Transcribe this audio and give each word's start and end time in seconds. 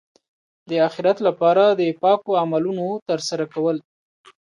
د 0.69 0.71
اخرت 0.87 1.17
لپاره 1.27 1.63
د 1.69 1.81
پاکو 2.01 2.31
عملونو 2.43 2.87
ترسره 3.09 3.45
کول. 3.53 3.77